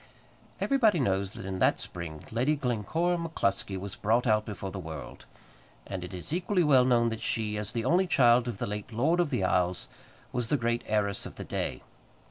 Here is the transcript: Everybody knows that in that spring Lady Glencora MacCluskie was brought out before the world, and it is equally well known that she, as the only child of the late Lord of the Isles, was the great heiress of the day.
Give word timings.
Everybody 0.59 0.99
knows 0.99 1.33
that 1.33 1.45
in 1.45 1.59
that 1.59 1.79
spring 1.79 2.25
Lady 2.31 2.55
Glencora 2.55 3.17
MacCluskie 3.19 3.77
was 3.77 3.95
brought 3.95 4.25
out 4.25 4.45
before 4.47 4.71
the 4.71 4.79
world, 4.79 5.27
and 5.85 6.03
it 6.03 6.11
is 6.11 6.33
equally 6.33 6.63
well 6.63 6.85
known 6.85 7.09
that 7.09 7.21
she, 7.21 7.55
as 7.55 7.71
the 7.71 7.85
only 7.85 8.07
child 8.07 8.47
of 8.47 8.57
the 8.57 8.65
late 8.65 8.91
Lord 8.91 9.19
of 9.19 9.29
the 9.29 9.43
Isles, 9.43 9.89
was 10.31 10.49
the 10.49 10.57
great 10.57 10.81
heiress 10.87 11.27
of 11.27 11.35
the 11.35 11.43
day. 11.45 11.83